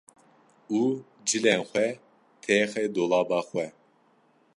û 0.79 0.81
cilên 1.27 1.61
xwe 1.69 1.87
têxe 2.43 2.83
dolaba 2.95 3.39
xwe. 3.49 3.67